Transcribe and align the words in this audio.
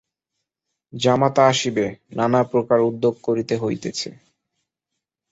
জামাতা 0.93 1.43
আসিবে, 1.47 1.85
নানা 2.11 2.41
প্রকার 2.51 2.79
উদ্যোগ 2.81 3.13
করিতে 3.23 3.55
হইতেছে। 3.57 4.09